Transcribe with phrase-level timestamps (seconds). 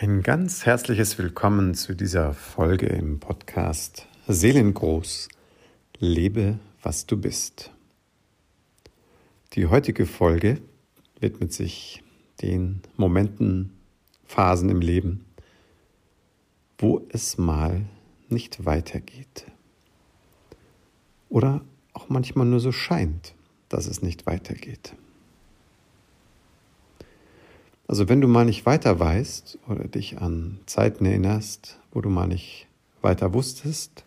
[0.00, 5.28] Ein ganz herzliches Willkommen zu dieser Folge im Podcast Seelengroß.
[5.98, 7.72] Lebe, was du bist.
[9.54, 10.60] Die heutige Folge
[11.18, 12.04] widmet sich
[12.40, 13.72] den Momenten,
[14.24, 15.24] Phasen im Leben,
[16.78, 17.84] wo es mal
[18.28, 19.46] nicht weitergeht.
[21.28, 21.62] Oder
[21.92, 23.34] auch manchmal nur so scheint,
[23.68, 24.94] dass es nicht weitergeht.
[27.88, 32.28] Also wenn du mal nicht weiter weißt oder dich an Zeiten erinnerst, wo du mal
[32.28, 32.66] nicht
[33.00, 34.04] weiter wusstest,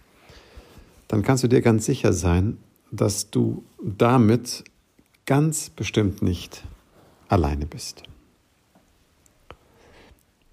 [1.08, 2.60] dann kannst du dir ganz sicher sein,
[2.92, 4.64] dass du damit
[5.26, 6.64] ganz bestimmt nicht
[7.28, 8.04] alleine bist.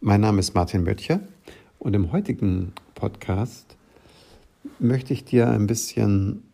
[0.00, 1.20] Mein Name ist Martin Böttcher
[1.78, 3.76] und im heutigen Podcast
[4.78, 6.44] möchte ich dir ein bisschen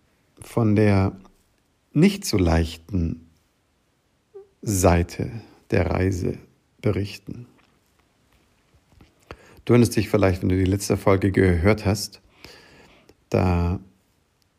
[0.40, 1.12] von der
[1.92, 3.28] nicht so leichten
[4.60, 5.30] Seite
[5.70, 6.38] der Reise
[6.84, 7.46] berichten.
[9.64, 12.20] Du erinnerst dich vielleicht, wenn du die letzte Folge gehört hast,
[13.30, 13.80] da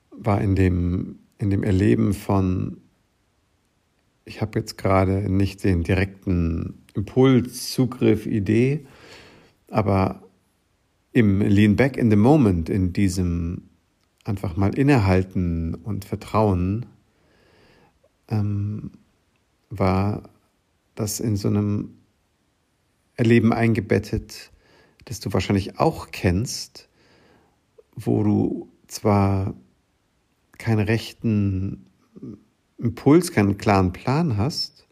[0.09, 2.77] war in dem, in dem Erleben von,
[4.25, 8.87] ich habe jetzt gerade nicht den direkten Impuls, Zugriff, Idee,
[9.69, 10.23] aber
[11.11, 13.69] im Lean Back in the Moment, in diesem
[14.23, 16.87] einfach mal innehalten und Vertrauen,
[18.29, 18.89] ähm,
[19.69, 20.23] war
[20.95, 21.91] das in so einem
[23.15, 24.51] Erleben eingebettet,
[25.05, 26.89] das du wahrscheinlich auch kennst,
[27.95, 29.53] wo du zwar
[30.57, 31.85] keinen rechten
[32.77, 34.87] Impuls, keinen klaren Plan hast,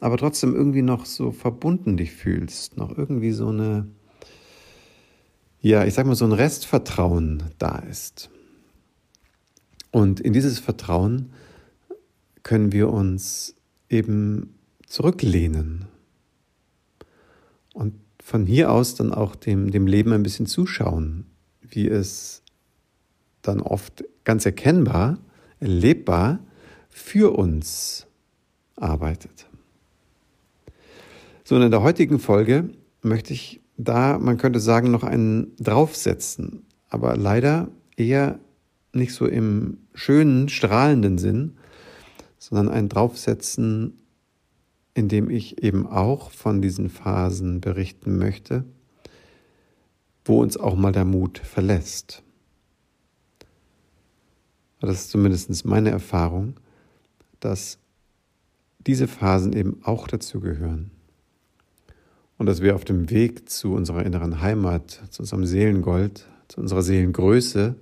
[0.00, 3.86] aber trotzdem irgendwie noch so verbunden dich fühlst, noch irgendwie so eine,
[5.60, 8.30] ja, ich sag mal, so ein Restvertrauen da ist.
[9.90, 11.32] Und in dieses Vertrauen
[12.42, 13.54] können wir uns
[13.88, 14.54] eben
[14.86, 15.89] zurücklehnen
[17.74, 21.26] und von hier aus dann auch dem, dem Leben ein bisschen zuschauen,
[21.62, 22.42] wie es
[23.42, 25.18] dann oft ganz erkennbar,
[25.58, 26.40] erlebbar
[26.88, 28.06] für uns
[28.76, 29.46] arbeitet.
[31.44, 32.70] So, in der heutigen Folge
[33.02, 38.38] möchte ich da, man könnte sagen, noch einen draufsetzen, aber leider eher
[38.92, 41.56] nicht so im schönen, strahlenden Sinn,
[42.38, 43.99] sondern ein draufsetzen
[44.94, 48.64] in dem ich eben auch von diesen Phasen berichten möchte,
[50.24, 52.22] wo uns auch mal der Mut verlässt.
[54.80, 56.54] Das ist zumindest meine Erfahrung,
[57.38, 57.78] dass
[58.86, 60.90] diese Phasen eben auch dazu gehören.
[62.38, 66.82] Und dass wir auf dem Weg zu unserer inneren Heimat, zu unserem Seelengold, zu unserer
[66.82, 67.74] Seelengröße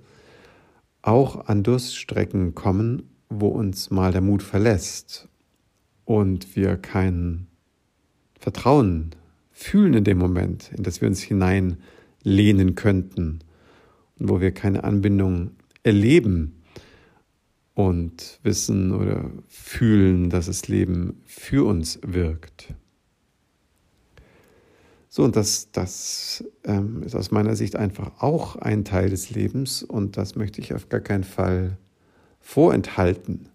[1.01, 5.29] auch an Durststrecken kommen, wo uns mal der Mut verlässt
[6.09, 7.45] und wir kein
[8.39, 9.11] Vertrauen
[9.51, 13.41] fühlen in dem Moment, in das wir uns hineinlehnen könnten
[14.17, 15.51] und wo wir keine Anbindung
[15.83, 16.63] erleben
[17.75, 22.73] und wissen oder fühlen, dass das Leben für uns wirkt.
[25.09, 29.83] So, und das, das ähm, ist aus meiner Sicht einfach auch ein Teil des Lebens
[29.83, 31.77] und das möchte ich auf gar keinen Fall
[32.39, 33.49] vorenthalten.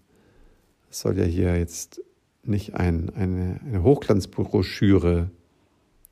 [0.88, 2.00] Es soll ja hier jetzt
[2.48, 5.30] nicht ein, eine, eine Hochglanzbroschüre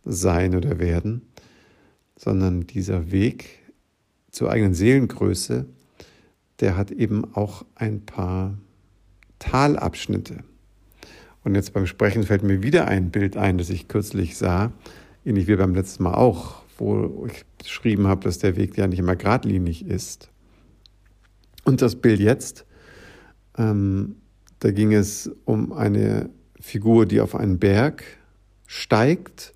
[0.04, 1.22] sein oder werden,
[2.16, 3.60] sondern dieser Weg
[4.30, 5.66] zur eigenen Seelengröße,
[6.60, 8.58] der hat eben auch ein paar
[9.38, 10.44] Talabschnitte.
[11.44, 14.72] Und jetzt beim Sprechen fällt mir wieder ein Bild ein, das ich kürzlich sah,
[15.24, 18.98] ähnlich wie beim letzten Mal auch, wo ich beschrieben habe, dass der Weg ja nicht
[18.98, 20.30] immer geradlinig ist.
[21.64, 22.64] Und das Bild jetzt
[23.58, 24.16] ähm,
[24.62, 26.30] da ging es um eine
[26.60, 28.04] Figur, die auf einen Berg
[28.68, 29.54] steigt.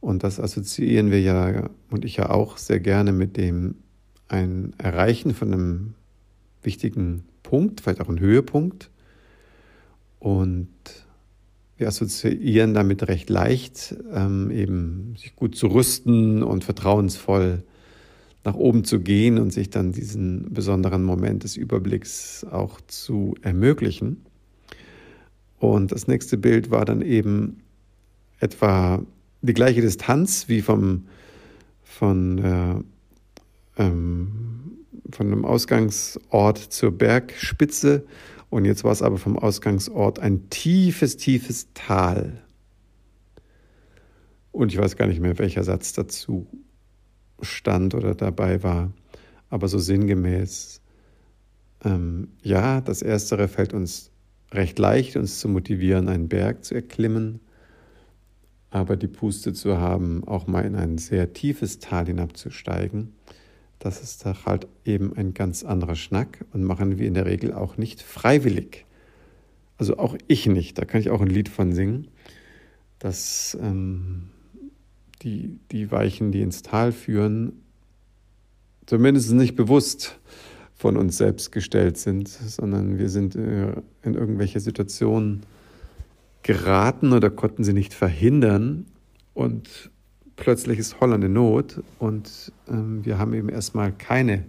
[0.00, 3.76] Und das assoziieren wir ja und ich ja auch sehr gerne mit dem
[4.28, 5.94] ein Erreichen von einem
[6.62, 8.90] wichtigen Punkt, vielleicht auch ein Höhepunkt.
[10.18, 10.68] Und
[11.78, 17.62] wir assoziieren damit recht leicht, ähm, eben sich gut zu rüsten und vertrauensvoll
[18.46, 24.24] nach oben zu gehen und sich dann diesen besonderen Moment des Überblicks auch zu ermöglichen.
[25.58, 27.62] Und das nächste Bild war dann eben
[28.38, 29.02] etwa
[29.42, 31.06] die gleiche Distanz wie vom,
[31.82, 38.06] von, äh, ähm, von einem Ausgangsort zur Bergspitze.
[38.48, 42.42] Und jetzt war es aber vom Ausgangsort ein tiefes, tiefes Tal.
[44.52, 46.46] Und ich weiß gar nicht mehr, welcher Satz dazu
[47.42, 48.92] stand oder dabei war,
[49.50, 50.80] aber so sinngemäß,
[51.84, 54.10] ähm, ja, das Erstere fällt uns
[54.52, 57.40] recht leicht, uns zu motivieren, einen Berg zu erklimmen.
[58.70, 63.14] aber die Puste zu haben, auch mal in ein sehr tiefes Tal hinabzusteigen,
[63.78, 67.52] das ist doch halt eben ein ganz anderer Schnack und machen wir in der Regel
[67.52, 68.84] auch nicht freiwillig.
[69.78, 72.08] Also auch ich nicht, da kann ich auch ein Lied von singen,
[72.98, 74.30] dass ähm,
[75.22, 77.62] die, die Weichen, die ins Tal führen,
[78.86, 80.18] zumindest nicht bewusst
[80.74, 83.72] von uns selbst gestellt sind, sondern wir sind äh,
[84.02, 85.42] in irgendwelche Situationen
[86.42, 88.86] geraten oder konnten sie nicht verhindern
[89.34, 89.90] und
[90.36, 94.44] plötzlich ist Holland in Not und ähm, wir haben eben erstmal keine,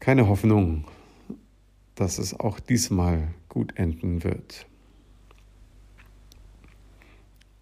[0.00, 0.86] keine Hoffnung,
[1.94, 4.66] dass es auch diesmal gut enden wird.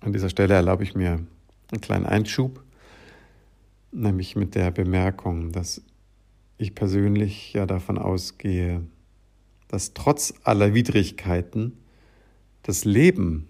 [0.00, 1.25] An dieser Stelle erlaube ich mir
[1.71, 2.62] einen kleinen Einschub,
[3.93, 5.83] nämlich mit der Bemerkung, dass
[6.56, 8.83] ich persönlich ja davon ausgehe,
[9.69, 11.77] dass trotz aller Widrigkeiten
[12.62, 13.49] das Leben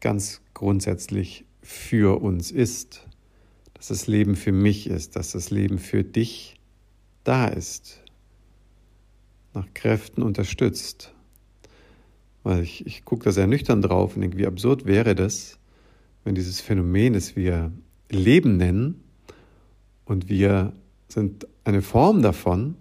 [0.00, 3.06] ganz grundsätzlich für uns ist,
[3.74, 6.56] dass das Leben für mich ist, dass das Leben für dich
[7.24, 8.02] da ist,
[9.54, 11.14] nach Kräften unterstützt.
[12.42, 15.58] Weil ich, ich gucke da sehr nüchtern drauf und denke, wie absurd wäre das,
[16.24, 17.72] wenn dieses Phänomen, das wir
[18.10, 19.02] Leben nennen,
[20.04, 20.72] und wir
[21.08, 22.76] sind eine Form davon,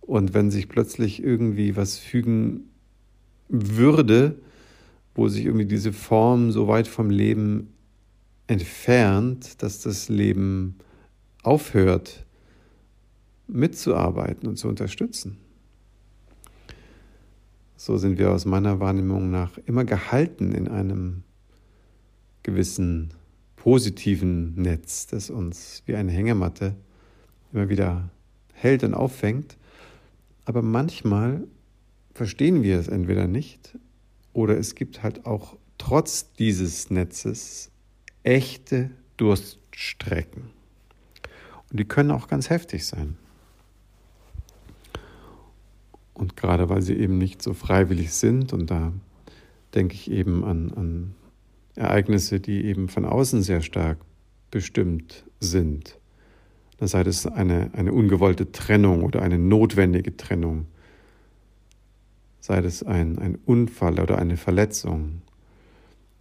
[0.00, 2.70] und wenn sich plötzlich irgendwie was fügen
[3.48, 4.36] würde,
[5.14, 7.72] wo sich irgendwie diese Form so weit vom Leben
[8.46, 10.76] entfernt, dass das Leben
[11.42, 12.24] aufhört
[13.46, 15.38] mitzuarbeiten und zu unterstützen.
[17.84, 21.22] So sind wir aus meiner Wahrnehmung nach immer gehalten in einem
[22.42, 23.12] gewissen
[23.56, 26.76] positiven Netz, das uns wie eine Hängematte
[27.52, 28.08] immer wieder
[28.54, 29.58] hält und auffängt.
[30.46, 31.46] Aber manchmal
[32.14, 33.78] verstehen wir es entweder nicht
[34.32, 37.70] oder es gibt halt auch trotz dieses Netzes
[38.22, 40.44] echte Durststrecken.
[41.70, 43.18] Und die können auch ganz heftig sein.
[46.24, 48.94] Und gerade weil sie eben nicht so freiwillig sind, und da
[49.74, 51.14] denke ich eben an, an
[51.74, 53.98] Ereignisse, die eben von außen sehr stark
[54.50, 55.98] bestimmt sind.
[56.78, 60.64] Dann sei es eine, eine ungewollte Trennung oder eine notwendige Trennung,
[62.40, 65.20] sei es ein, ein Unfall oder eine Verletzung,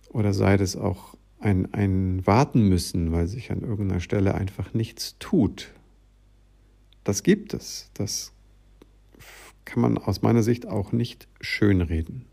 [0.09, 5.15] oder sei es auch ein, ein Warten müssen, weil sich an irgendeiner Stelle einfach nichts
[5.19, 5.71] tut.
[7.05, 7.89] Das gibt es.
[7.93, 8.33] Das
[9.65, 12.25] kann man aus meiner Sicht auch nicht schönreden.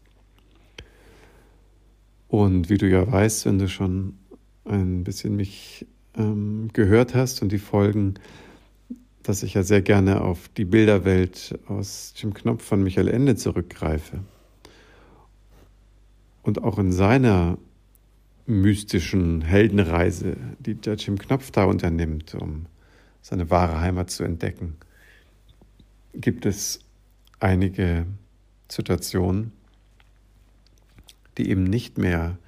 [2.28, 4.14] Und wie du ja weißt, wenn du schon
[4.64, 5.86] ein bisschen mich
[6.16, 8.14] ähm, gehört hast und die Folgen,
[9.22, 14.20] dass ich ja sehr gerne auf die Bilderwelt aus Jim Knopf von Michael Ende zurückgreife.
[16.42, 17.58] Und auch in seiner
[18.46, 22.66] mystischen Heldenreise, die der Jim Knopf da unternimmt, um
[23.22, 24.76] seine wahre Heimat zu entdecken,
[26.14, 26.80] gibt es
[27.40, 28.06] einige
[28.70, 29.52] Situationen,
[31.38, 32.38] die eben nicht mehr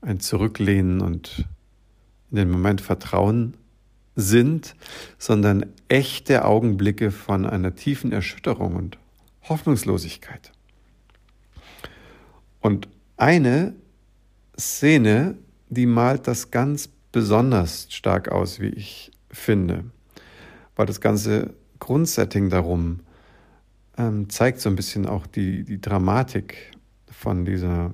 [0.00, 1.46] ein Zurücklehnen und
[2.30, 3.56] in den Moment Vertrauen
[4.14, 4.74] sind,
[5.18, 8.98] sondern echte Augenblicke von einer tiefen Erschütterung und
[9.48, 10.52] Hoffnungslosigkeit.
[12.60, 13.74] Und eine
[14.58, 15.36] Szene,
[15.68, 19.84] die malt das ganz besonders stark aus, wie ich finde,
[20.76, 23.00] weil das ganze Grundsetting darum
[23.98, 26.72] ähm, zeigt so ein bisschen auch die, die Dramatik
[27.10, 27.92] von dieser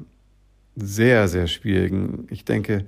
[0.76, 2.86] sehr, sehr schwierigen, ich denke,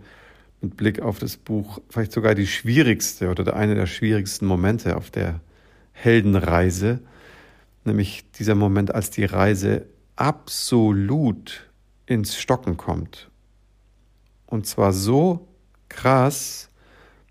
[0.60, 5.10] mit Blick auf das Buch, vielleicht sogar die schwierigste oder eine der schwierigsten Momente auf
[5.10, 5.40] der
[5.92, 7.00] Heldenreise,
[7.84, 9.86] nämlich dieser Moment, als die Reise
[10.16, 11.70] absolut
[12.06, 13.30] ins Stocken kommt.
[14.46, 15.48] Und zwar so
[15.88, 16.68] krass,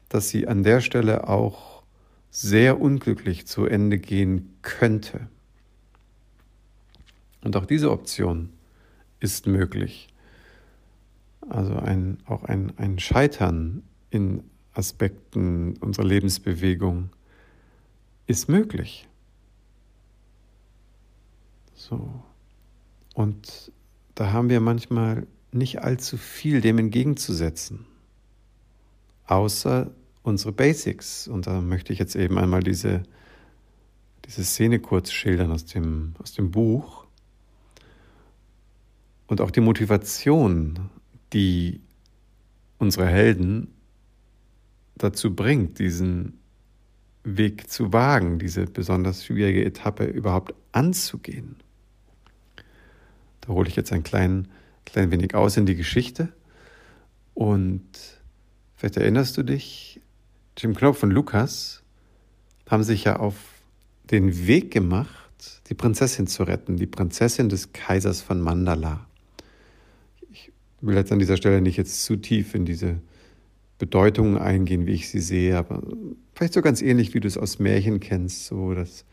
[0.09, 1.83] dass sie an der Stelle auch
[2.31, 5.27] sehr unglücklich zu Ende gehen könnte.
[7.41, 8.49] Und auch diese Option
[9.19, 10.09] ist möglich.
[11.47, 14.43] Also ein, auch ein, ein Scheitern in
[14.73, 17.09] Aspekten unserer Lebensbewegung
[18.27, 19.07] ist möglich.
[21.73, 22.23] So.
[23.15, 23.71] Und
[24.15, 27.85] da haben wir manchmal nicht allzu viel dem entgegenzusetzen,
[29.25, 29.89] außer
[30.23, 31.27] unsere Basics.
[31.27, 33.03] Und da möchte ich jetzt eben einmal diese,
[34.25, 36.98] diese Szene kurz schildern aus dem, aus dem Buch
[39.29, 40.89] und auch die Motivation,
[41.33, 41.81] die
[42.79, 43.67] unsere Helden
[44.97, 46.39] dazu bringt, diesen
[47.23, 51.57] Weg zu wagen, diese besonders schwierige Etappe überhaupt anzugehen.
[53.41, 54.47] Da hole ich jetzt ein klein,
[54.85, 56.29] klein wenig aus in die Geschichte
[57.35, 57.83] Und
[58.75, 60.01] vielleicht erinnerst du dich,
[60.57, 61.83] Jim Knopf und Lukas
[62.67, 63.35] haben sich ja auf
[64.09, 69.08] den Weg gemacht, die Prinzessin zu retten, die Prinzessin des Kaisers von Mandala.
[70.81, 73.01] Ich will jetzt an dieser Stelle nicht jetzt zu tief in diese
[73.79, 75.81] Bedeutungen eingehen, wie ich sie sehe, aber
[76.33, 79.05] vielleicht so ganz ähnlich, wie du es aus Märchen kennst, so dass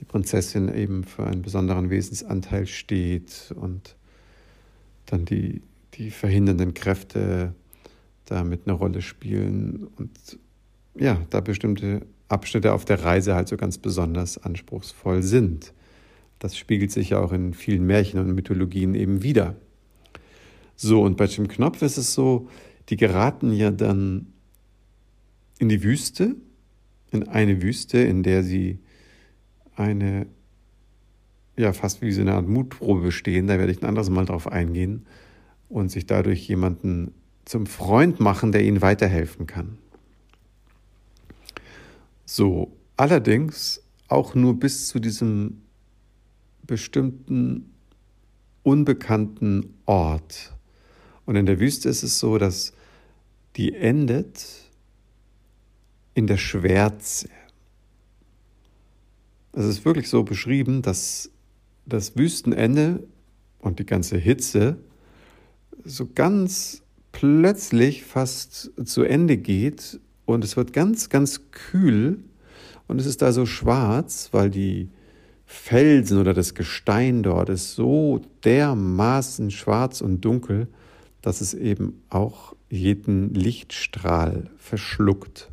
[0.00, 3.96] die Prinzessin eben für einen besonderen Wesensanteil steht und
[5.06, 5.62] dann die,
[5.94, 7.54] die verhindernden Kräfte
[8.24, 10.38] damit eine Rolle spielen und
[10.94, 15.72] ja, da bestimmte Abschnitte auf der Reise halt so ganz besonders anspruchsvoll sind.
[16.38, 19.56] Das spiegelt sich ja auch in vielen Märchen und Mythologien eben wieder.
[20.82, 22.48] So, und bei Jim Knopf ist es so,
[22.88, 24.32] die geraten ja dann
[25.58, 26.36] in die Wüste,
[27.10, 28.78] in eine Wüste, in der sie
[29.76, 30.26] eine,
[31.58, 34.50] ja, fast wie so eine Art Mutprobe bestehen, da werde ich ein anderes Mal drauf
[34.50, 35.04] eingehen,
[35.68, 37.12] und sich dadurch jemanden
[37.44, 39.76] zum Freund machen, der ihnen weiterhelfen kann.
[42.24, 45.60] So, allerdings auch nur bis zu diesem
[46.66, 47.70] bestimmten
[48.62, 50.54] unbekannten Ort.
[51.30, 52.72] Und in der Wüste ist es so, dass
[53.54, 54.44] die endet
[56.12, 57.28] in der Schwärze.
[59.52, 61.30] Es ist wirklich so beschrieben, dass
[61.86, 63.06] das Wüstenende
[63.60, 64.78] und die ganze Hitze
[65.84, 66.82] so ganz
[67.12, 72.24] plötzlich fast zu Ende geht und es wird ganz, ganz kühl
[72.88, 74.88] und es ist da so schwarz, weil die
[75.46, 80.66] Felsen oder das Gestein dort ist so dermaßen schwarz und dunkel,
[81.22, 85.50] dass es eben auch jeden Lichtstrahl verschluckt.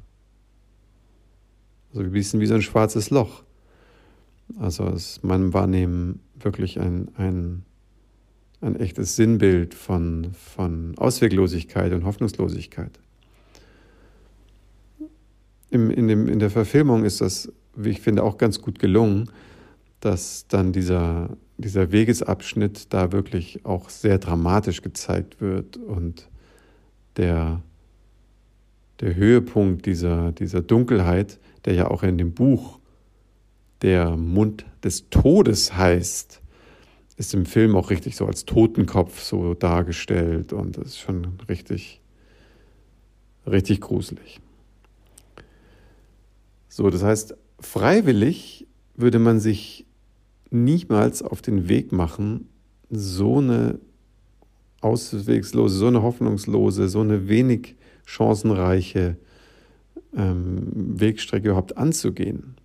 [1.89, 3.43] Also ein bisschen wie so ein schwarzes Loch.
[4.59, 7.63] Also ist meinem Wahrnehmen wirklich ein, ein,
[8.61, 12.99] ein echtes Sinnbild von, von Ausweglosigkeit und Hoffnungslosigkeit.
[15.69, 19.29] Im, in, dem, in der Verfilmung ist das, wie ich finde, auch ganz gut gelungen,
[19.99, 26.29] dass dann dieser, dieser Wegesabschnitt da wirklich auch sehr dramatisch gezeigt wird und
[27.17, 27.61] der,
[28.99, 32.79] der Höhepunkt dieser, dieser Dunkelheit, der ja auch in dem Buch
[33.81, 36.41] der Mund des Todes heißt,
[37.17, 41.99] ist im Film auch richtig so als Totenkopf so dargestellt und das ist schon richtig,
[43.47, 44.39] richtig gruselig.
[46.69, 49.86] So, das heißt, freiwillig würde man sich
[50.49, 52.49] niemals auf den Weg machen,
[52.89, 53.79] so eine
[54.81, 57.75] auswegslose, so eine hoffnungslose, so eine wenig
[58.05, 59.17] chancenreiche
[60.15, 62.55] ähm, Wegstrecke überhaupt anzugehen.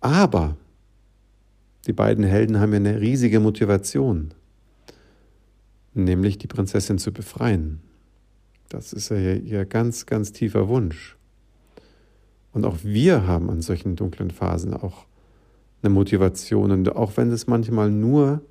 [0.00, 0.56] Aber
[1.86, 4.34] die beiden Helden haben ja eine riesige Motivation,
[5.94, 7.80] nämlich die Prinzessin zu befreien.
[8.68, 11.16] Das ist ja ihr ganz, ganz tiefer Wunsch.
[12.52, 15.07] Und auch wir haben an solchen dunklen Phasen auch
[15.82, 16.70] eine Motivation.
[16.70, 18.42] Und auch wenn es manchmal nur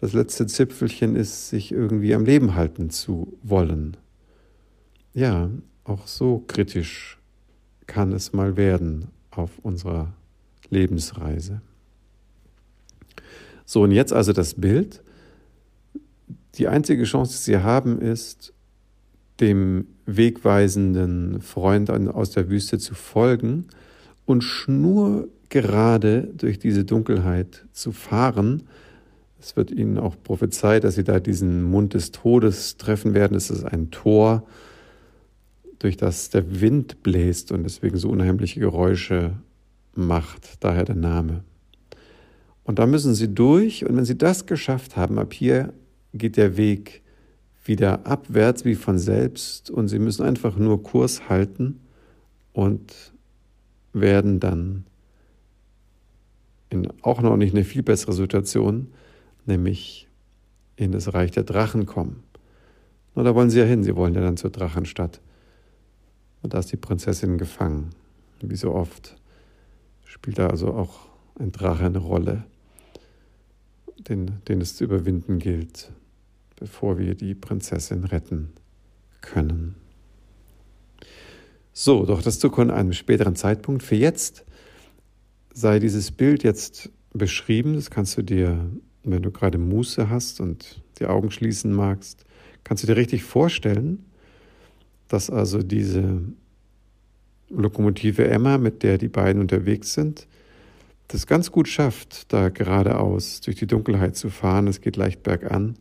[0.00, 3.96] das letzte Zipfelchen ist, sich irgendwie am Leben halten zu wollen.
[5.12, 5.50] Ja,
[5.84, 7.18] auch so kritisch
[7.86, 10.14] kann es mal werden auf unserer
[10.70, 11.60] Lebensreise.
[13.64, 15.02] So, und jetzt also das Bild.
[16.54, 18.52] Die einzige Chance, die Sie haben, ist,
[19.40, 23.66] dem wegweisenden Freund aus der Wüste zu folgen
[24.26, 24.42] und
[25.50, 28.64] schnurgerade durch diese Dunkelheit zu fahren.
[29.40, 33.36] Es wird ihnen auch prophezeit, dass sie da diesen Mund des Todes treffen werden.
[33.36, 34.44] Es ist ein Tor,
[35.78, 39.32] durch das der Wind bläst und deswegen so unheimliche Geräusche
[39.94, 41.42] macht, daher der Name.
[42.64, 45.72] Und da müssen sie durch und wenn sie das geschafft haben, ab hier
[46.12, 47.02] geht der Weg
[47.64, 51.80] wieder abwärts wie von selbst und sie müssen einfach nur Kurs halten
[52.52, 53.12] und
[53.92, 54.84] werden dann
[56.70, 58.92] in auch noch nicht eine viel bessere Situation,
[59.44, 60.08] nämlich
[60.76, 62.22] in das Reich der Drachen kommen.
[63.14, 65.20] Nur da wollen sie ja hin, sie wollen ja dann zur Drachenstadt.
[66.42, 67.90] Und da ist die Prinzessin gefangen.
[68.40, 69.16] Wie so oft
[70.04, 71.08] spielt da also auch
[71.38, 72.44] ein Drache eine Rolle,
[73.98, 75.92] den, den es zu überwinden gilt
[76.60, 78.52] bevor wir die Prinzessin retten
[79.22, 79.74] können.
[81.72, 83.82] So, doch das zu einem späteren Zeitpunkt.
[83.82, 84.44] Für jetzt
[85.52, 87.74] sei dieses Bild jetzt beschrieben.
[87.74, 88.70] Das kannst du dir,
[89.04, 92.24] wenn du gerade Muße hast und die Augen schließen magst,
[92.64, 94.04] kannst du dir richtig vorstellen,
[95.08, 96.22] dass also diese
[97.48, 100.28] Lokomotive Emma, mit der die beiden unterwegs sind,
[101.08, 104.68] das ganz gut schafft, da geradeaus durch die Dunkelheit zu fahren.
[104.68, 105.76] Es geht leicht bergan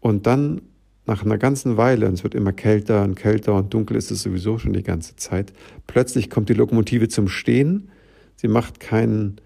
[0.00, 0.62] und dann
[1.06, 4.22] nach einer ganzen Weile, und es wird immer kälter und kälter und dunkel ist es
[4.22, 5.52] sowieso schon die ganze Zeit,
[5.86, 7.90] plötzlich kommt die Lokomotive zum Stehen,
[8.40, 9.38] sie macht keinen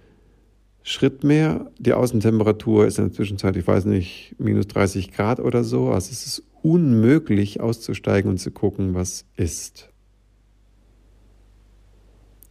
[0.85, 5.65] Schritt mehr, die Außentemperatur ist in der Zwischenzeit, ich weiß nicht, minus 30 Grad oder
[5.65, 9.91] so, also es ist unmöglich auszusteigen und zu gucken, was ist.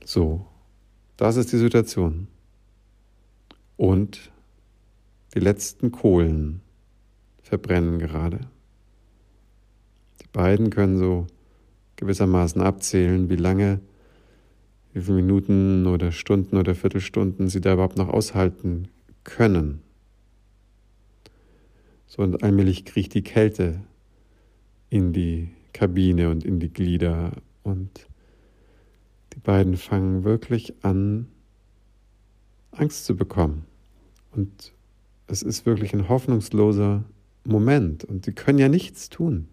[0.04, 0.46] So,
[1.16, 2.28] das ist die Situation.
[3.78, 4.30] Und
[5.36, 6.60] die letzten Kohlen
[7.42, 8.42] verbrennen gerade.
[10.22, 11.26] Die beiden können so
[11.96, 13.80] gewissermaßen abzählen, wie lange,
[14.94, 18.88] wie viele Minuten oder Stunden oder Viertelstunden sie da überhaupt noch aushalten
[19.24, 19.82] können.
[22.08, 23.82] So und allmählich kriecht die Kälte
[24.90, 27.32] in die Kabine und in die Glieder
[27.64, 28.08] und
[29.34, 31.28] die beiden fangen wirklich an,
[32.72, 33.66] Angst zu bekommen.
[34.32, 34.74] Und
[35.28, 37.04] es ist wirklich ein hoffnungsloser
[37.44, 38.04] Moment.
[38.04, 39.48] Und sie können ja nichts tun.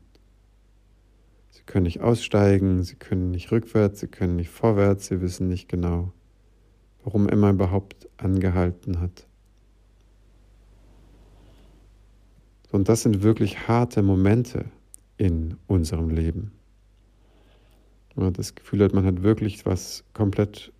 [1.51, 5.69] Sie können nicht aussteigen, sie können nicht rückwärts, sie können nicht vorwärts, sie wissen nicht
[5.69, 6.13] genau,
[7.05, 9.27] warum Emma überhaupt angehalten hat.
[12.73, 14.67] Und das sind wirklich harte Momente
[15.17, 16.53] in unserem Leben.
[18.15, 20.73] Man das Gefühl hat, man hat wirklich was komplett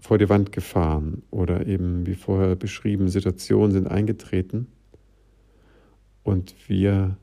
[0.00, 4.66] vor die Wand gefahren oder eben, wie vorher beschrieben, Situationen sind eingetreten
[6.22, 7.16] und wir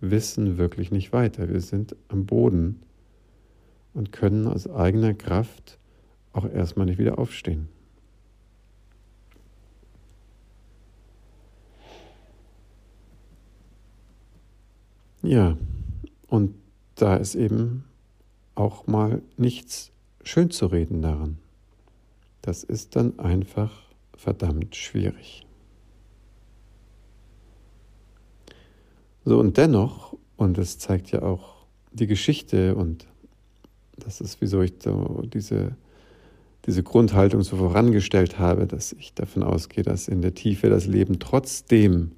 [0.00, 1.48] wissen wirklich nicht weiter.
[1.48, 2.82] Wir sind am Boden
[3.94, 5.78] und können aus eigener Kraft
[6.32, 7.68] auch erstmal nicht wieder aufstehen.
[15.22, 15.58] Ja,
[16.28, 16.54] und
[16.94, 17.84] da ist eben
[18.54, 19.92] auch mal nichts
[20.22, 21.38] schön zu reden daran.
[22.40, 23.82] Das ist dann einfach
[24.16, 25.46] verdammt schwierig.
[29.30, 33.06] So und dennoch, und das zeigt ja auch die Geschichte und
[33.96, 35.76] das ist, wieso ich so diese,
[36.66, 41.20] diese Grundhaltung so vorangestellt habe, dass ich davon ausgehe, dass in der Tiefe das Leben
[41.20, 42.10] trotzdem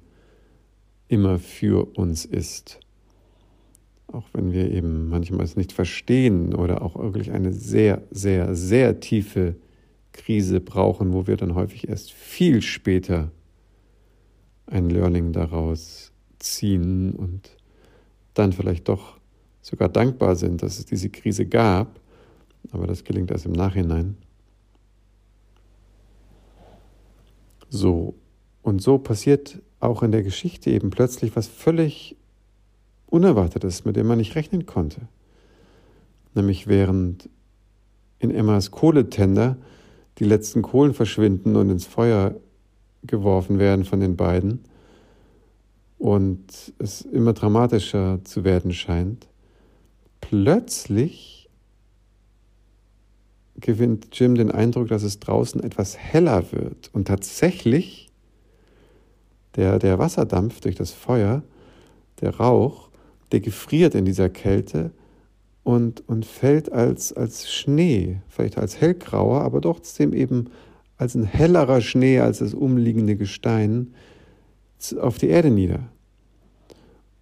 [1.07, 2.79] immer für uns ist.
[4.07, 9.01] Auch wenn wir eben manchmal es nicht verstehen oder auch wirklich eine sehr, sehr, sehr
[9.01, 9.53] tiefe
[10.13, 13.29] Krise brauchen, wo wir dann häufig erst viel später
[14.65, 16.12] ein Learning daraus
[16.43, 17.49] ziehen und
[18.33, 19.17] dann vielleicht doch
[19.61, 21.99] sogar dankbar sind, dass es diese Krise gab,
[22.71, 24.17] aber das gelingt erst im Nachhinein.
[27.69, 28.15] So,
[28.61, 32.15] und so passiert auch in der Geschichte eben plötzlich was völlig
[33.07, 35.01] Unerwartetes, mit dem man nicht rechnen konnte.
[36.33, 37.29] Nämlich während
[38.19, 39.57] in Emmas Kohletender
[40.19, 42.35] die letzten Kohlen verschwinden und ins Feuer
[43.03, 44.63] geworfen werden von den beiden
[46.03, 49.25] und es immer dramatischer zu werden scheint,
[50.19, 51.49] plötzlich
[53.55, 58.11] gewinnt Jim den Eindruck, dass es draußen etwas heller wird und tatsächlich
[59.55, 61.41] der, der Wasserdampf durch das Feuer,
[62.19, 62.89] der Rauch,
[63.31, 64.91] der gefriert in dieser Kälte
[65.63, 70.49] und, und fällt als, als Schnee, vielleicht als hellgrauer, aber trotzdem eben
[70.97, 73.93] als ein hellerer Schnee als das umliegende Gestein
[74.99, 75.92] auf die Erde nieder.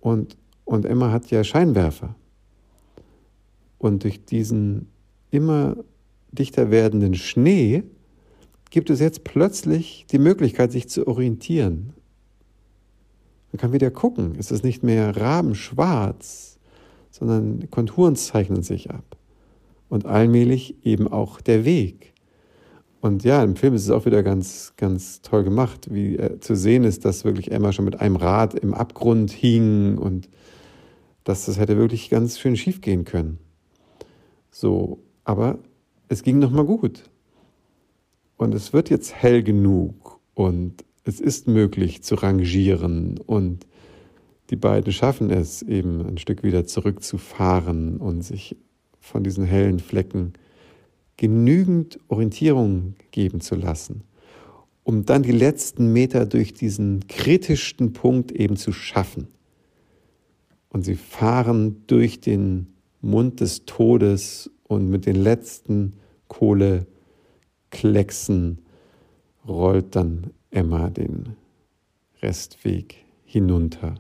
[0.02, 0.36] Und,
[0.66, 2.16] und Emma hat ja Scheinwerfer.
[3.78, 4.88] Und durch diesen
[5.30, 5.78] immer
[6.32, 7.84] dichter werdenden Schnee
[8.70, 11.94] gibt es jetzt plötzlich die Möglichkeit, sich zu orientieren.
[13.52, 16.58] Man kann wieder gucken, ist es nicht mehr rabenschwarz,
[17.12, 19.18] sondern Konturen zeichnen sich ab.
[19.90, 22.11] Und allmählich eben auch der Weg.
[23.02, 26.56] Und ja, im Film ist es auch wieder ganz, ganz toll gemacht, wie äh, zu
[26.56, 30.30] sehen ist, dass wirklich Emma schon mit einem Rad im Abgrund hing und
[31.24, 33.40] dass das hätte wirklich ganz schön schief gehen können.
[34.52, 35.58] So, aber
[36.10, 37.04] es ging nochmal gut.
[38.38, 43.66] Und es wird jetzt hell genug und es ist möglich zu rangieren und
[44.52, 48.58] die beiden schaffen es eben ein Stück wieder zurückzufahren und sich
[49.00, 50.34] von diesen hellen Flecken
[51.22, 54.06] genügend Orientierung geben zu lassen,
[54.82, 59.28] um dann die letzten Meter durch diesen kritischsten Punkt eben zu schaffen.
[60.70, 65.94] Und sie fahren durch den Mund des Todes und mit den letzten
[66.28, 68.58] Kohleklecksen
[69.48, 71.36] rollt dann Emma den
[72.24, 73.94] Restweg hinunter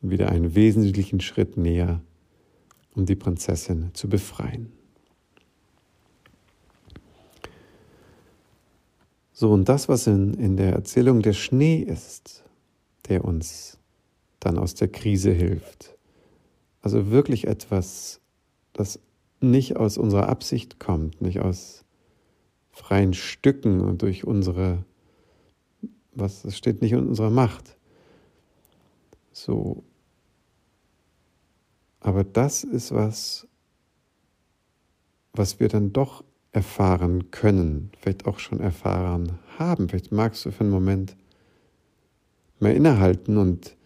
[0.00, 2.02] wieder einen wesentlichen Schritt näher,
[2.94, 4.75] um die Prinzessin zu befreien.
[9.38, 12.42] So, und das, was in, in der Erzählung der Schnee ist,
[13.06, 13.76] der uns
[14.40, 15.94] dann aus der Krise hilft.
[16.80, 18.22] Also wirklich etwas,
[18.72, 18.98] das
[19.42, 21.84] nicht aus unserer Absicht kommt, nicht aus
[22.70, 24.86] freien Stücken und durch unsere,
[26.14, 27.76] was, es steht nicht in unserer Macht.
[29.32, 29.84] So.
[32.00, 33.46] Aber das ist was,
[35.34, 36.24] was wir dann doch
[36.56, 39.90] erfahren können, vielleicht auch schon erfahren haben.
[39.90, 41.14] Vielleicht magst du für einen Moment
[42.60, 43.76] mal innehalten und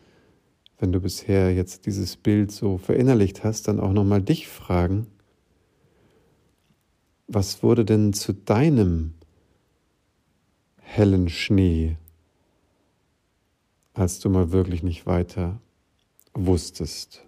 [0.78, 5.08] wenn du bisher jetzt dieses Bild so verinnerlicht hast, dann auch nochmal dich fragen,
[7.26, 9.14] was wurde denn zu deinem
[10.76, 11.96] hellen Schnee,
[13.94, 15.60] als du mal wirklich nicht weiter
[16.34, 17.24] wusstest?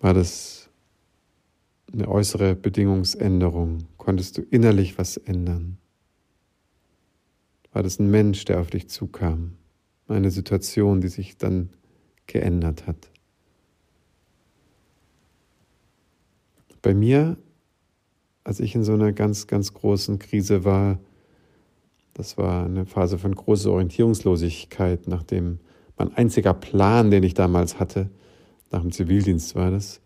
[0.00, 0.69] War das
[1.92, 3.86] eine äußere Bedingungsänderung?
[3.96, 5.78] Konntest du innerlich was ändern?
[7.72, 9.52] War das ein Mensch, der auf dich zukam?
[10.08, 11.70] Eine Situation, die sich dann
[12.26, 13.10] geändert hat?
[16.82, 17.36] Bei mir,
[18.42, 20.98] als ich in so einer ganz, ganz großen Krise war,
[22.14, 25.60] das war eine Phase von großer Orientierungslosigkeit, nachdem
[25.96, 28.10] mein einziger Plan, den ich damals hatte,
[28.70, 30.00] nach dem Zivildienst war das,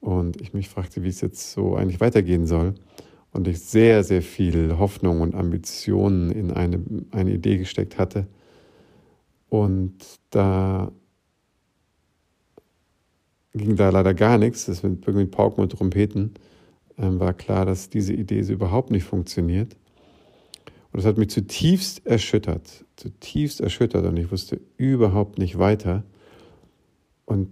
[0.00, 2.74] und ich mich fragte, wie es jetzt so eigentlich weitergehen soll.
[3.32, 6.80] Und ich sehr, sehr viel Hoffnung und Ambitionen in eine,
[7.10, 8.26] eine Idee gesteckt hatte.
[9.48, 9.94] Und
[10.30, 10.90] da
[13.54, 14.66] ging da leider gar nichts.
[14.66, 16.34] Das mit irgendwie Pauken und Trompeten
[16.96, 19.76] ähm, war klar, dass diese Idee so überhaupt nicht funktioniert.
[20.92, 24.06] Und das hat mich zutiefst erschüttert, zutiefst erschüttert.
[24.06, 26.04] Und ich wusste überhaupt nicht weiter
[27.26, 27.50] und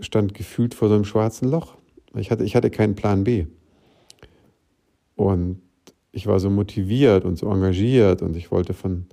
[0.00, 1.76] stand gefühlt vor so einem schwarzen Loch.
[2.16, 3.46] Ich hatte, ich hatte keinen Plan B.
[5.16, 5.60] Und
[6.12, 9.06] ich war so motiviert und so engagiert und ich wollte von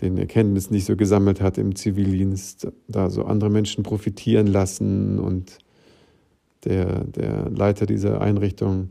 [0.00, 5.18] den Erkenntnissen, die ich so gesammelt hatte im Zivildienst, da so andere Menschen profitieren lassen.
[5.18, 5.58] Und
[6.64, 8.90] der, der Leiter dieser Einrichtung,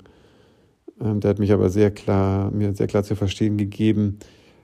[1.01, 4.19] ähm, der hat mich aber sehr klar, mir sehr klar zu verstehen gegeben,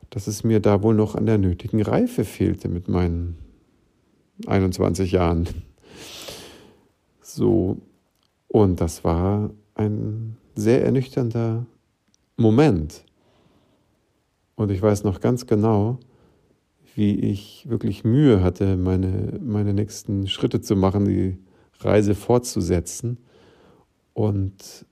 [0.09, 3.37] dass es mir da wohl noch an der nötigen Reife fehlte mit meinen
[4.45, 5.47] 21 Jahren.
[7.21, 7.77] So,
[8.53, 11.65] und das war ein sehr ernüchternder
[12.37, 13.03] Moment.
[14.53, 15.97] Und ich weiß noch ganz genau,
[16.93, 21.39] wie ich wirklich Mühe hatte, meine, meine nächsten Schritte zu machen, die
[21.79, 23.17] Reise fortzusetzen.
[24.13, 24.85] Und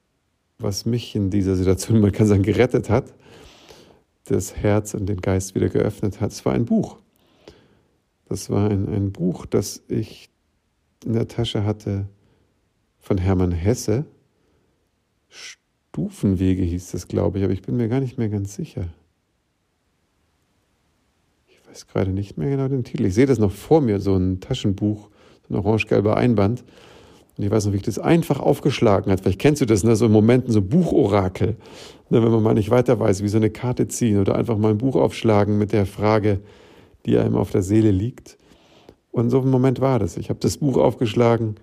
[0.57, 3.13] was mich in dieser Situation, man kann sagen, gerettet hat,
[4.23, 6.97] das Herz und den Geist wieder geöffnet hat, es war ein Buch.
[8.27, 10.31] Das war ein, ein Buch, das ich
[11.05, 12.07] in der Tasche hatte,
[13.01, 14.05] von Hermann Hesse.
[15.27, 18.85] Stufenwege hieß das, glaube ich, aber ich bin mir gar nicht mehr ganz sicher.
[21.47, 23.05] Ich weiß gerade nicht mehr genau den Titel.
[23.05, 25.09] Ich sehe das noch vor mir, so ein Taschenbuch,
[25.47, 26.63] so ein orange-gelber Einband.
[27.37, 29.21] Und ich weiß noch, wie ich das einfach aufgeschlagen habe.
[29.21, 29.95] Vielleicht kennst du das, ne?
[29.95, 31.55] so in Momenten, so Buchorakel.
[32.09, 32.23] Ne?
[32.23, 34.77] Wenn man mal nicht weiter weiß, wie so eine Karte ziehen oder einfach mal ein
[34.77, 36.41] Buch aufschlagen mit der Frage,
[37.05, 38.37] die einem auf der Seele liegt.
[39.11, 40.17] Und so ein Moment war das.
[40.17, 41.55] Ich habe das Buch aufgeschlagen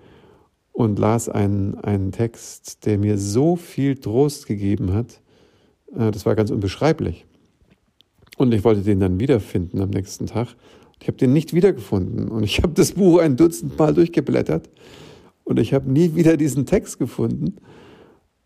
[0.73, 5.21] und las einen, einen Text, der mir so viel Trost gegeben hat.
[5.95, 7.25] Äh, das war ganz unbeschreiblich.
[8.37, 10.55] Und ich wollte den dann wiederfinden am nächsten Tag.
[11.01, 12.29] Ich habe den nicht wiedergefunden.
[12.29, 14.69] Und ich habe das Buch ein Dutzend Mal durchgeblättert.
[15.43, 17.55] Und ich habe nie wieder diesen Text gefunden.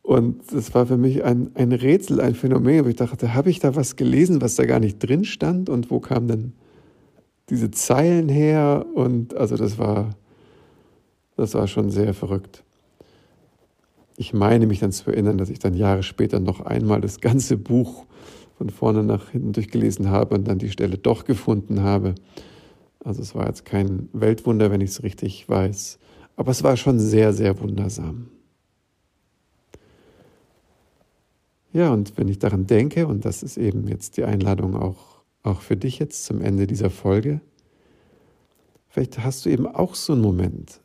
[0.01, 3.59] Und das war für mich ein, ein Rätsel, ein Phänomen, wo ich dachte, habe ich
[3.59, 5.69] da was gelesen, was da gar nicht drin stand?
[5.69, 6.53] Und wo kamen denn
[7.49, 8.85] diese Zeilen her?
[8.93, 10.15] Und also das war
[11.35, 12.63] das war schon sehr verrückt.
[14.17, 17.57] Ich meine mich dann zu erinnern, dass ich dann Jahre später noch einmal das ganze
[17.57, 18.05] Buch
[18.57, 22.15] von vorne nach hinten durchgelesen habe und dann die Stelle doch gefunden habe.
[23.03, 25.99] Also es war jetzt kein Weltwunder, wenn ich es richtig weiß,
[26.35, 28.29] aber es war schon sehr, sehr wundersam.
[31.73, 35.61] Ja, und wenn ich daran denke, und das ist eben jetzt die Einladung auch, auch
[35.61, 37.41] für dich jetzt zum Ende dieser Folge,
[38.87, 40.82] vielleicht hast du eben auch so einen Moment,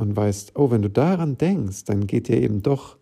[0.00, 2.96] und weißt, oh, wenn du daran denkst, dann geht dir eben doch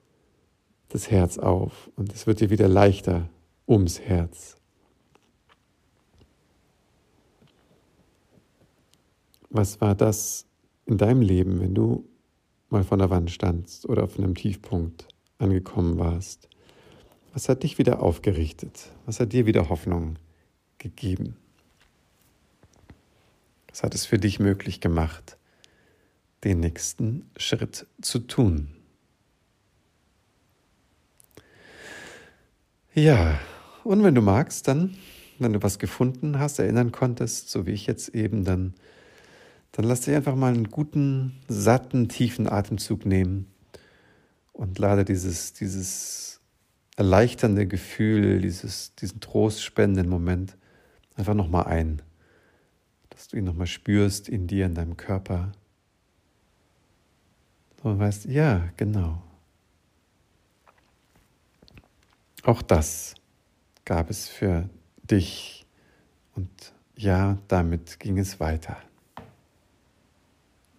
[0.89, 3.29] das Herz auf und es wird dir wieder leichter
[3.69, 4.57] ums Herz.
[9.49, 10.47] Was war das
[10.87, 12.05] in deinem Leben, wenn du
[12.69, 15.07] mal vor der Wand standst oder auf einem Tiefpunkt
[15.39, 16.49] angekommen warst?
[17.33, 18.91] Was hat dich wieder aufgerichtet?
[19.07, 20.19] Was hat dir wieder Hoffnung
[20.79, 21.37] gegeben?
[23.69, 25.38] Was hat es für dich möglich gemacht,
[26.45, 28.69] den nächsten Schritt zu tun.
[32.95, 33.39] Ja,
[33.85, 34.97] und wenn du magst, dann
[35.39, 38.75] wenn du was gefunden hast, erinnern konntest, so wie ich jetzt eben, dann,
[39.73, 43.47] dann lass dich einfach mal einen guten, satten, tiefen Atemzug nehmen
[44.53, 46.41] und lade dieses, dieses
[46.97, 50.57] erleichternde Gefühl, dieses, diesen trostspendenden Moment
[51.15, 52.03] einfach nochmal ein,
[53.11, 55.53] dass du ihn nochmal spürst in dir, in deinem Körper.
[57.83, 59.23] Und weißt, ja, genau.
[62.43, 63.15] Auch das
[63.85, 64.69] gab es für
[65.03, 65.67] dich
[66.35, 68.77] und ja, damit ging es weiter.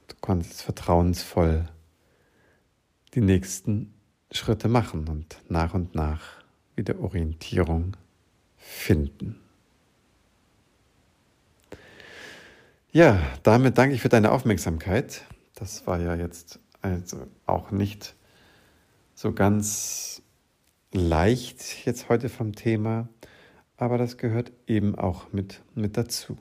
[0.07, 1.69] Du konntest vertrauensvoll
[3.13, 3.93] die nächsten
[4.31, 6.21] Schritte machen und nach und nach
[6.75, 7.95] wieder Orientierung
[8.57, 9.39] finden.
[12.91, 15.23] Ja, damit danke ich für deine Aufmerksamkeit.
[15.55, 18.15] Das war ja jetzt also auch nicht
[19.15, 20.21] so ganz
[20.91, 23.09] leicht jetzt heute vom Thema,
[23.77, 26.37] aber das gehört eben auch mit, mit dazu.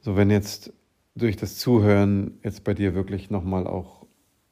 [0.00, 0.72] So, wenn jetzt
[1.14, 4.06] durch das Zuhören jetzt bei dir wirklich nochmal auch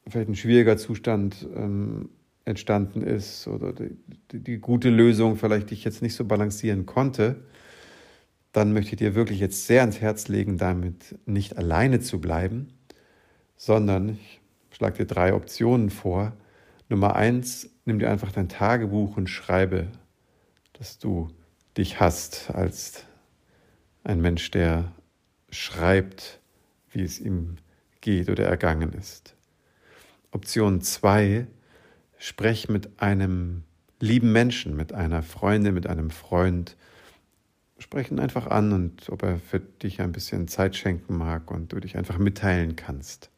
[0.07, 2.09] vielleicht ein schwieriger Zustand ähm,
[2.45, 3.97] entstanden ist oder die,
[4.31, 7.43] die, die gute Lösung vielleicht dich jetzt nicht so balancieren konnte,
[8.51, 12.73] dann möchte ich dir wirklich jetzt sehr ans Herz legen, damit nicht alleine zu bleiben,
[13.61, 16.33] sondern ich schlage dir drei Optionen vor.
[16.89, 19.85] Nummer eins, nimm dir einfach dein Tagebuch und schreibe,
[20.73, 21.27] dass du
[21.77, 23.05] dich hast als
[24.03, 24.91] ein Mensch, der
[25.51, 26.39] schreibt,
[26.89, 27.57] wie es ihm
[28.01, 29.35] geht oder ergangen ist.
[30.31, 31.45] Option zwei,
[32.17, 33.61] sprech mit einem
[33.99, 36.77] lieben Menschen, mit einer Freundin, mit einem Freund,
[37.77, 41.79] sprechen einfach an und ob er für dich ein bisschen Zeit schenken mag und du
[41.79, 43.30] dich einfach mitteilen kannst.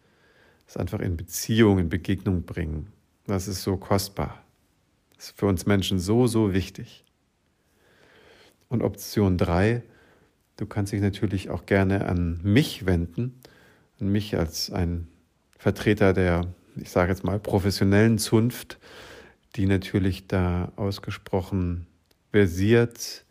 [0.73, 2.87] Das einfach in Beziehung, in Begegnung bringen.
[3.27, 4.43] Das ist so kostbar.
[5.15, 7.05] Das ist für uns Menschen so, so wichtig.
[8.69, 9.83] Und Option 3,
[10.57, 13.39] du kannst dich natürlich auch gerne an mich wenden,
[13.99, 15.07] an mich als ein
[15.59, 18.79] Vertreter der, ich sage jetzt mal, professionellen Zunft,
[19.55, 21.85] die natürlich da ausgesprochen
[22.31, 23.25] versiert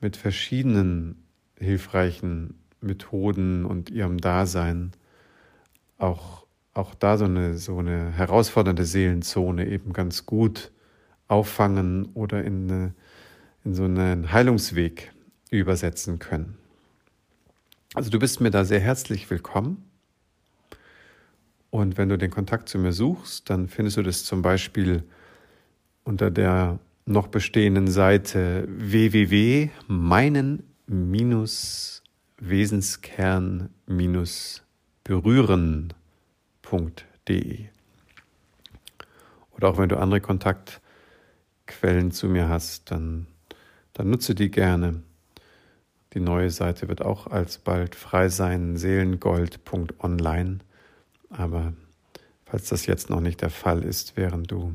[0.00, 1.22] mit verschiedenen
[1.58, 4.92] hilfreichen Methoden und ihrem Dasein
[5.98, 10.72] auch, auch da so eine, so eine herausfordernde Seelenzone eben ganz gut
[11.28, 12.94] auffangen oder in, eine,
[13.64, 15.12] in so einen Heilungsweg
[15.50, 16.58] übersetzen können.
[17.94, 19.84] Also du bist mir da sehr herzlich willkommen.
[21.70, 25.04] Und wenn du den Kontakt zu mir suchst, dann findest du das zum Beispiel
[26.04, 28.68] unter der noch bestehenden Seite
[35.04, 37.66] www.meinen-wesenskern-berühren.de.
[39.52, 43.26] Oder auch wenn du andere Kontaktquellen zu mir hast, dann,
[43.92, 45.02] dann nutze die gerne.
[46.14, 50.60] Die neue Seite wird auch alsbald frei sein, seelengold.online.
[51.30, 51.72] Aber
[52.46, 54.74] falls das jetzt noch nicht der Fall ist, während du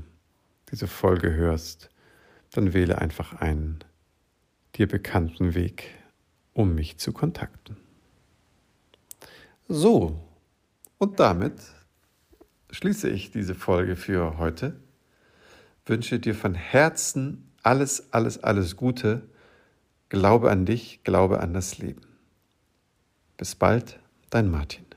[0.72, 1.90] diese Folge hörst,
[2.52, 3.80] dann wähle einfach einen
[4.76, 5.96] dir bekannten Weg,
[6.54, 7.78] um mich zu kontakten.
[9.72, 10.20] So,
[10.98, 11.62] und damit
[12.72, 14.80] schließe ich diese Folge für heute.
[15.86, 19.30] Wünsche dir von Herzen alles, alles, alles Gute.
[20.10, 22.02] Glaube an dich, glaube an das Leben.
[23.38, 24.00] Bis bald,
[24.32, 24.89] dein Martin.